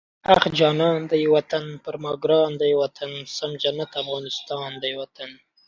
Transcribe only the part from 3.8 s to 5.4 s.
افغانستان دی وطن